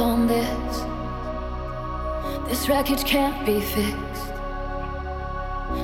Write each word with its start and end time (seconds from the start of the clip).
on 0.00 0.26
this. 0.26 0.84
This 2.48 2.68
wreckage 2.68 3.04
can't 3.04 3.44
be 3.46 3.60
fixed. 3.60 4.32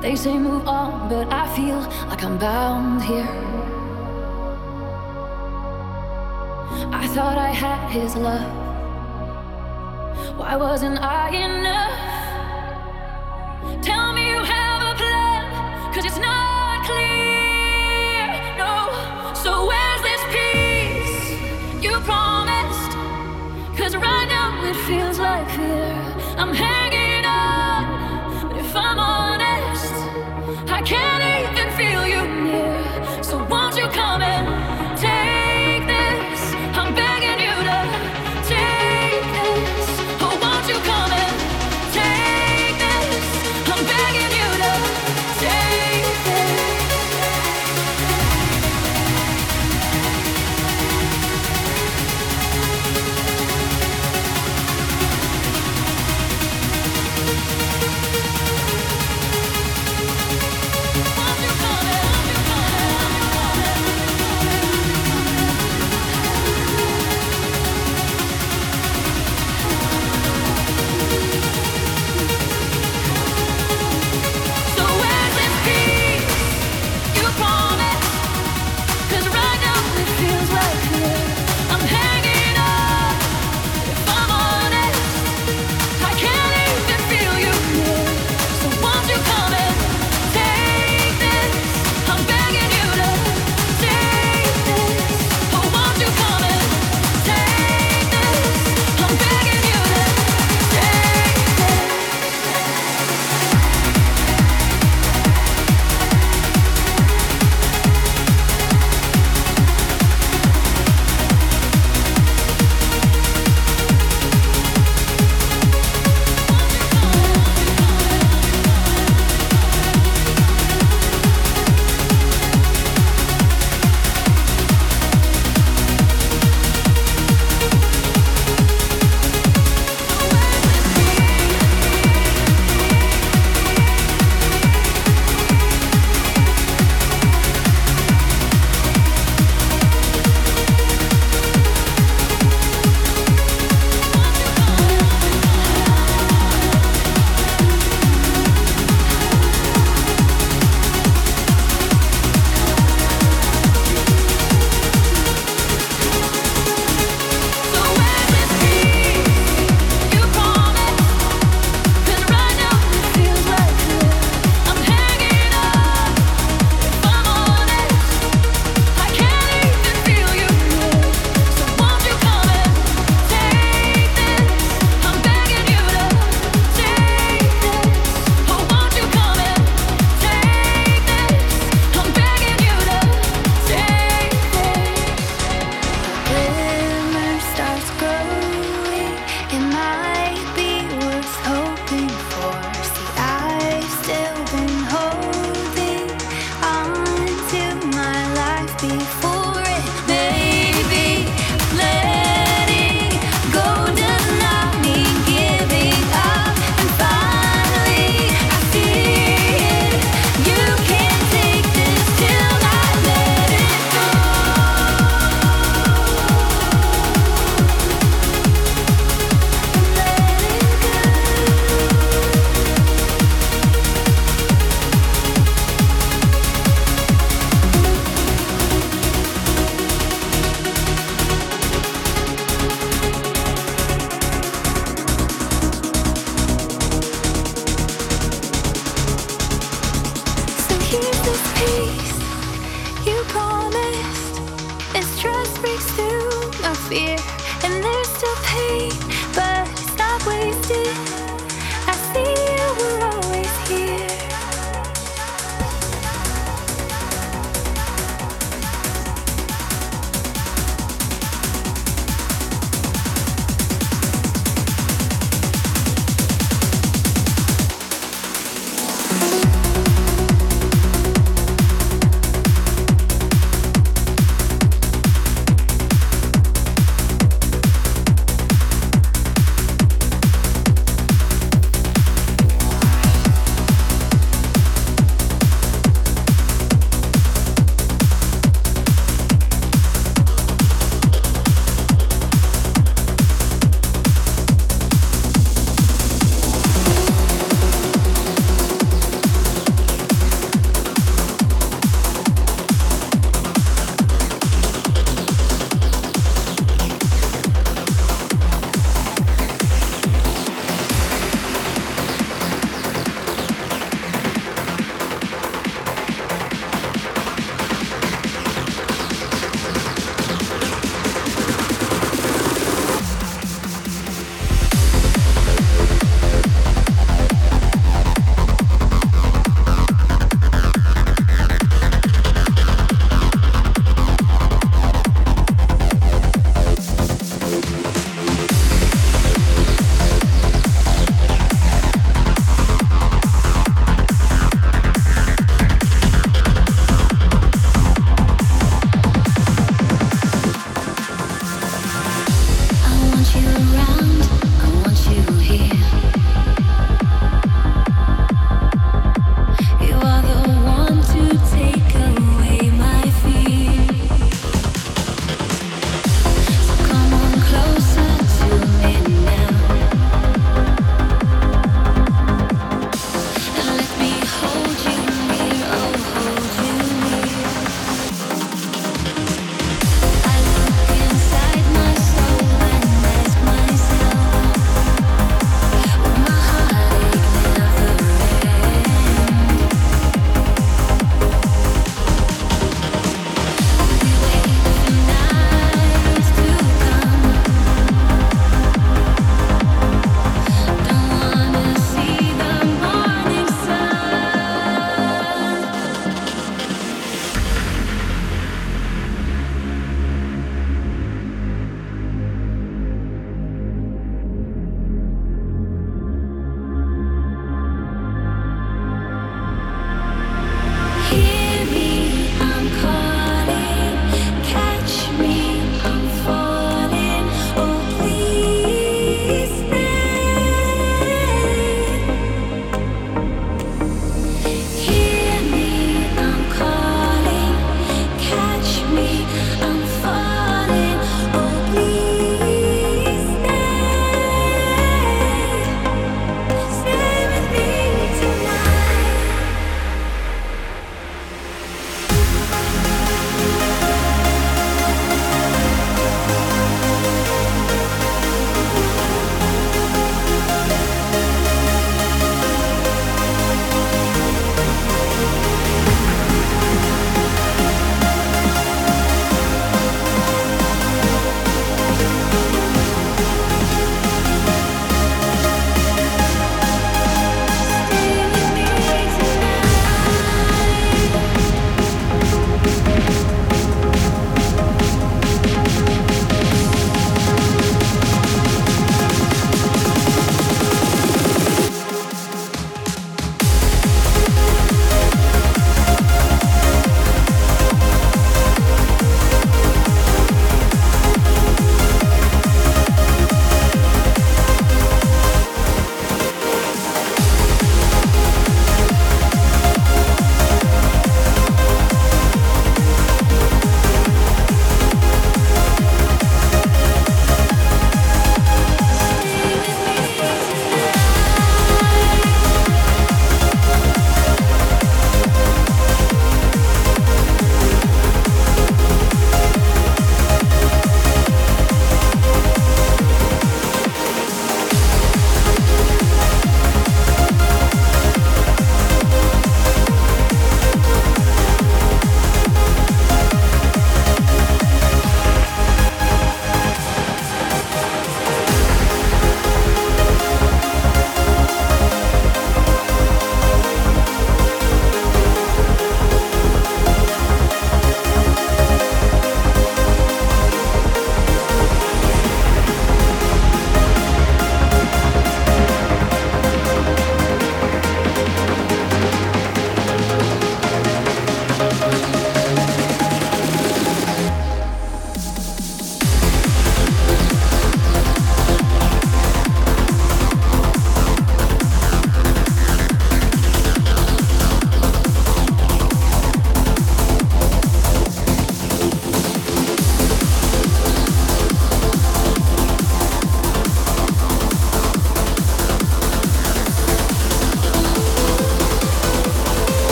They 0.00 0.14
say 0.16 0.38
move 0.38 0.66
on, 0.66 1.08
but 1.08 1.32
I 1.32 1.48
feel 1.56 1.80
like 2.08 2.22
I'm 2.22 2.38
bound 2.38 3.02
here. 3.02 3.28
I 6.92 7.06
thought 7.08 7.38
I 7.38 7.48
had 7.48 7.90
his 7.90 8.14
love. 8.16 8.52
Why 10.36 10.56
wasn't 10.56 11.00
I 11.00 11.30
enough? 11.30 12.15
I'm 25.58 26.52
happy. 26.52 26.75